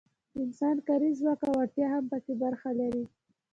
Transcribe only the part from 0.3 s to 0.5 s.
د